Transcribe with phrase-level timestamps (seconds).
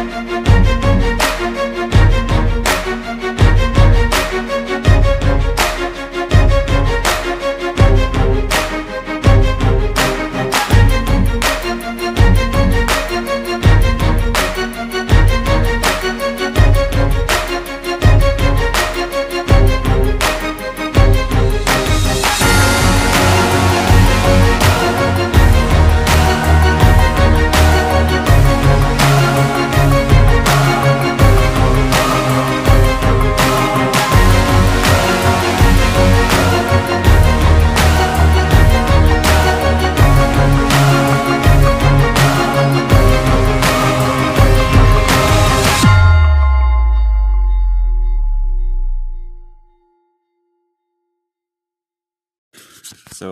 [0.00, 0.39] So, a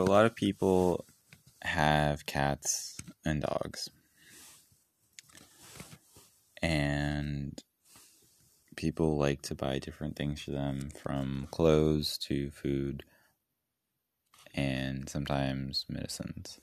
[0.08, 1.04] lot of people
[1.62, 3.90] have cats and dogs.
[6.62, 7.58] And
[8.76, 13.04] people like to buy different things for them from clothes to food
[14.54, 16.58] and sometimes medicines.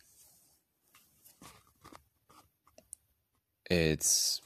[3.69, 4.41] It's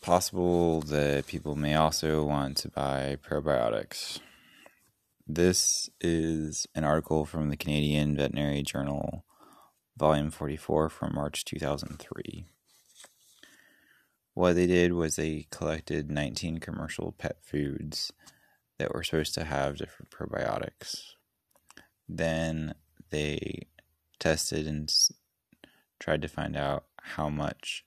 [0.00, 4.20] possible that people may also want to buy probiotics.
[5.26, 9.24] This is an article from the Canadian Veterinary Journal,
[9.96, 12.44] volume 44 from March 2003.
[14.34, 18.12] What they did was they collected 19 commercial pet foods
[18.78, 21.12] that were supposed to have different probiotics.
[22.06, 22.74] Then
[23.08, 23.68] they
[24.18, 24.92] tested and
[25.98, 27.86] tried to find out how much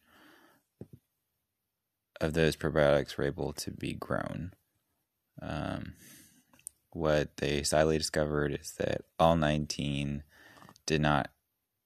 [2.19, 4.53] of those probiotics were able to be grown.
[5.39, 5.93] Um,
[6.98, 10.23] what they sadly discovered is that all 19
[10.88, 11.30] did not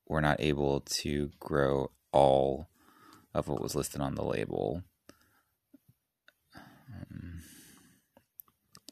[0.08, 2.70] were not able to grow all
[3.34, 4.84] of what was listed on the label.
[6.56, 7.42] Um,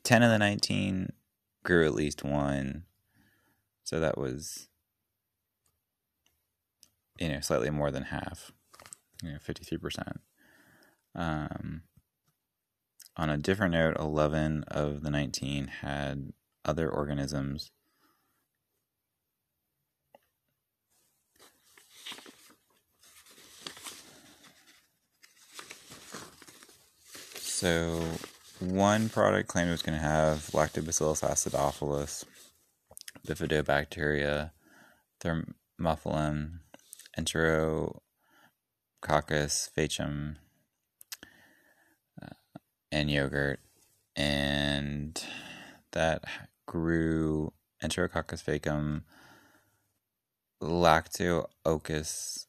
[0.03, 1.13] 10 of the 19
[1.63, 2.83] grew at least one.
[3.85, 4.67] So that was
[7.17, 8.51] you know slightly more than half.
[9.23, 10.17] You know, 53%.
[11.15, 11.83] Um
[13.19, 16.31] on a different note, 11 of the 19 had
[16.63, 17.69] other organisms.
[27.35, 28.01] So,
[28.59, 32.23] one product claimed it was going to have Lactobacillus acidophilus,
[33.27, 34.51] Bifidobacteria,
[35.19, 36.59] Thermophilum,
[37.17, 37.99] Enterococcus
[39.03, 40.37] faecium,
[42.91, 43.59] and yogurt,
[44.15, 45.23] and
[45.91, 46.23] that
[46.65, 49.03] grew Enterococcus faecium,
[50.61, 52.45] Lactococcus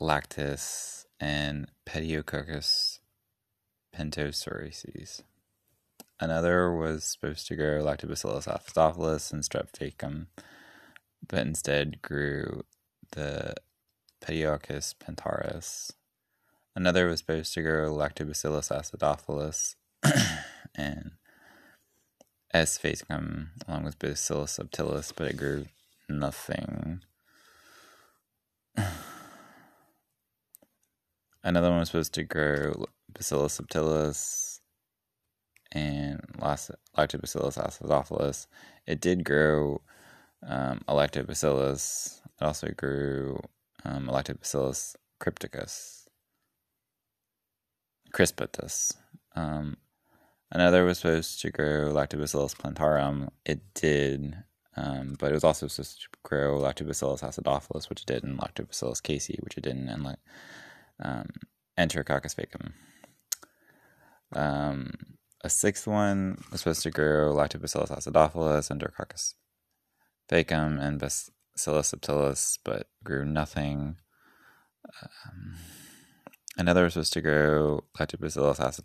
[0.00, 2.98] lactis, and Pediococcus
[3.94, 5.22] pentosaceus.
[6.18, 10.28] Another was supposed to grow Lactobacillus acidophilus and Strep
[11.28, 12.62] but instead grew
[13.12, 13.54] the
[14.24, 15.92] Pediococcus pentaurus.
[16.74, 19.74] Another was supposed to grow Lactobacillus acidophilus
[20.74, 21.12] and
[22.52, 25.66] S faecium along with Bacillus subtilis, but it grew
[26.08, 27.00] nothing.
[31.44, 34.60] Another one was supposed to grow Bacillus subtilis
[35.72, 38.46] and Lactobacillus acidophilus.
[38.86, 39.80] It did grow
[40.46, 42.20] um, Lactobacillus.
[42.40, 43.40] It also grew
[43.84, 46.06] um, Lactobacillus crypticus,
[48.12, 48.94] crispatus.
[49.34, 49.76] Um,
[50.54, 53.30] Another was supposed to grow Lactobacillus plantarum.
[53.46, 54.36] It did,
[54.76, 59.00] um, but it was also supposed to grow Lactobacillus acidophilus, which it did, and Lactobacillus
[59.00, 60.16] casei, which it didn't, and
[61.02, 61.30] um,
[61.78, 62.72] Enterococcus faecium.
[64.34, 64.90] Um,
[65.42, 69.32] a sixth one was supposed to grow Lactobacillus acidophilus, Enterococcus
[70.30, 73.96] faecium, and Bacillus subtilis, but grew nothing.
[75.02, 75.54] Um,
[76.58, 78.84] another was supposed to grow Lactobacillus acid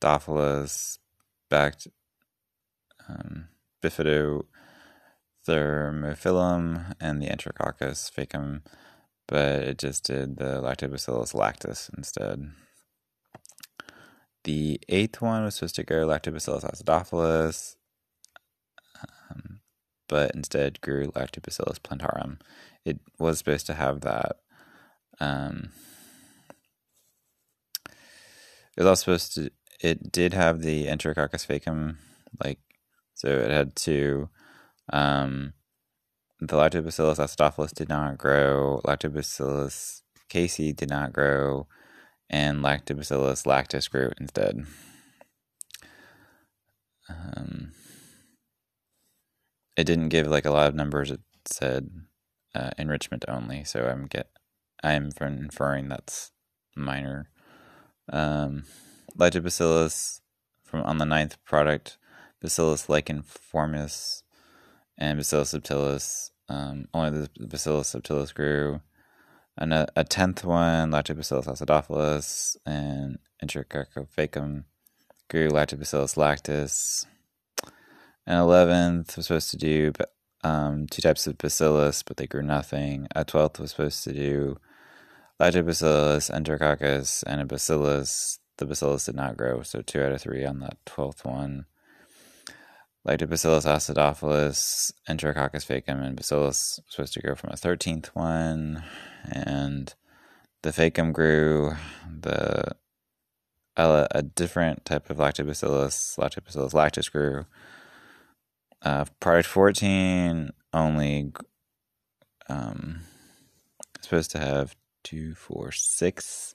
[0.00, 0.98] Dophilis,
[1.48, 1.88] backed
[3.08, 3.48] um,
[3.82, 4.44] Bifido
[5.46, 8.62] thermophilum, and the Enterococcus faecium,
[9.26, 12.50] but it just did the Lactobacillus lactis instead.
[14.44, 17.76] The eighth one was supposed to go Lactobacillus acidophilus,
[19.30, 19.60] um,
[20.08, 22.38] but instead grew Lactobacillus plantarum.
[22.84, 24.36] It was supposed to have that.
[25.20, 25.70] Um,
[27.86, 29.50] it was also supposed to
[29.80, 31.96] it did have the Enterococcus faecium,
[32.42, 32.58] like
[33.14, 34.28] so it had two.
[34.92, 35.54] Um,
[36.40, 38.80] the Lactobacillus acidophilus did not grow.
[38.84, 41.66] Lactobacillus casei did not grow,
[42.28, 44.64] and Lactobacillus lactis grew instead.
[47.08, 47.72] Um,
[49.76, 51.10] it didn't give like a lot of numbers.
[51.10, 51.90] It said
[52.54, 54.30] uh, enrichment only, so I'm get
[54.82, 56.30] I'm inferring that's
[56.76, 57.30] minor.
[58.12, 58.64] Um,
[59.16, 60.20] Lactobacillus
[60.64, 61.98] from on the ninth product,
[62.40, 64.22] Bacillus licheniformis
[64.96, 66.30] and Bacillus subtilis.
[66.48, 68.80] Um, only the Bacillus subtilis grew.
[69.58, 74.64] And a, a tenth one, Lactobacillus acidophilus and Enterococcus
[75.28, 77.06] grew Lactobacillus lactis.
[78.26, 79.92] An eleventh was supposed to do
[80.44, 83.08] um, two types of bacillus, but they grew nothing.
[83.14, 84.58] A twelfth was supposed to do
[85.40, 88.38] Lactobacillus enterococcus and a bacillus.
[88.60, 91.64] The bacillus did not grow, so two out of three on that twelfth one.
[93.08, 98.84] Lactobacillus acidophilus, Enterococcus faecum, and Bacillus was supposed to grow from a 13th one.
[99.24, 99.94] And
[100.60, 101.72] the faecum grew,
[102.06, 102.76] the
[103.78, 107.46] a, a different type of Lactobacillus, Lactobacillus lactis grew.
[108.82, 111.32] Uh, product 14 only
[112.50, 113.00] um,
[114.02, 116.54] supposed to have two, four, six.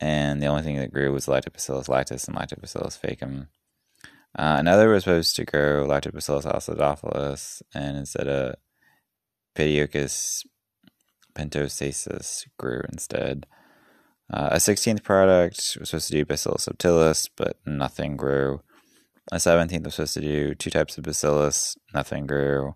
[0.00, 3.48] And the only thing that grew was Lactobacillus lactis and Lactobacillus faecum.
[4.38, 8.56] Uh, another was supposed to grow Lactobacillus acidophilus, and instead of
[9.56, 10.44] Pediococcus
[11.34, 13.46] pentosaceus grew instead.
[14.32, 18.60] Uh, a 16th product was supposed to do Bacillus subtilis, but nothing grew.
[19.30, 22.74] A 17th was supposed to do two types of Bacillus, nothing grew.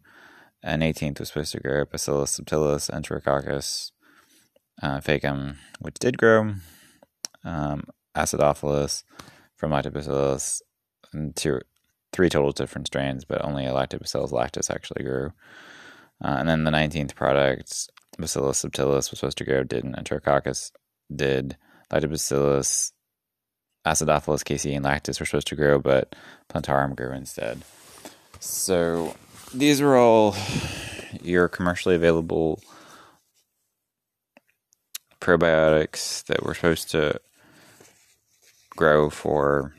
[0.63, 3.91] An 18th was supposed to grow Bacillus subtilis, Enterococcus
[4.83, 6.55] uh, faecum, which did grow.
[7.45, 7.85] Um,
[8.15, 9.03] acidophilus
[9.57, 10.61] from Lactobacillus
[11.35, 11.61] two,
[12.13, 15.33] three total different strains, but only Lactobacillus lactis actually grew.
[16.23, 17.89] Uh, and then the 19th product,
[18.19, 19.97] Bacillus subtilis, was supposed to grow, didn't.
[19.97, 20.71] Enterococcus
[21.15, 21.57] did.
[21.91, 22.93] Lactobacillus,
[23.87, 26.15] Acidophilus, Casei, and Lactis were supposed to grow, but
[26.49, 27.63] Plantarum grew instead.
[28.39, 29.17] So
[29.55, 30.37] these are all
[31.23, 32.61] your commercially available
[35.21, 37.21] probiotics that were supposed to
[38.81, 39.75] grow for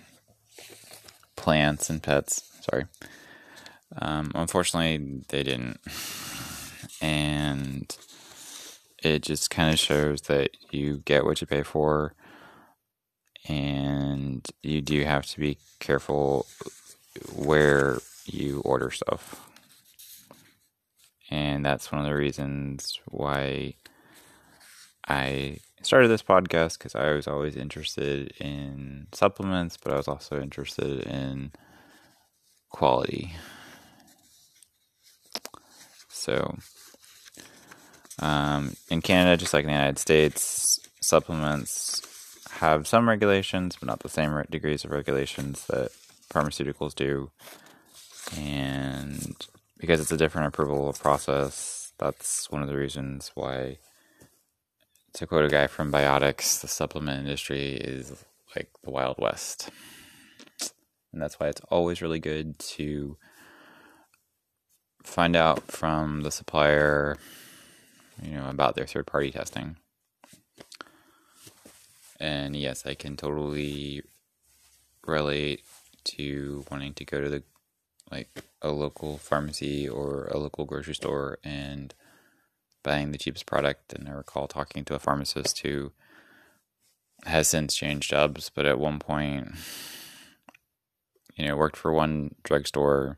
[1.36, 2.44] plants and pets.
[2.62, 2.86] Sorry.
[3.98, 5.80] Um, unfortunately, they didn't.
[7.02, 7.98] And
[9.02, 12.14] it just kind of shows that you get what you pay for.
[13.50, 16.46] And you do have to be careful
[17.36, 19.50] where you order stuff.
[21.32, 23.74] And that's one of the reasons why
[25.08, 30.42] I started this podcast because I was always interested in supplements, but I was also
[30.42, 31.52] interested in
[32.70, 33.34] quality.
[36.10, 36.58] So,
[38.20, 42.02] um, in Canada, just like in the United States, supplements
[42.52, 45.92] have some regulations, but not the same degrees of regulations that
[46.32, 47.32] pharmaceuticals do.
[48.38, 49.36] And
[49.80, 53.78] because it's a different approval process, that's one of the reasons why
[55.14, 58.24] to quote a guy from Biotics, the supplement industry is
[58.56, 59.70] like the Wild West.
[61.12, 63.18] And that's why it's always really good to
[65.04, 67.18] find out from the supplier,
[68.22, 69.76] you know, about their third party testing.
[72.20, 74.04] And yes, I can totally
[75.06, 75.64] relate
[76.04, 77.44] to wanting to go to the
[78.12, 78.30] like
[78.62, 81.94] a local pharmacy or a local grocery store and
[82.84, 83.94] buying the cheapest product.
[83.94, 85.92] And I recall talking to a pharmacist who
[87.26, 89.52] has since changed jobs, but at one point,
[91.36, 93.18] you know, worked for one drugstore,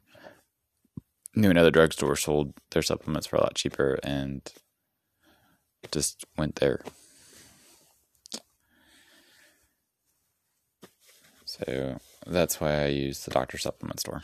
[1.36, 4.51] knew another drugstore sold their supplements for a lot cheaper, and
[5.91, 6.82] just went there.
[11.46, 14.24] So that's why I use the doctor supplement store.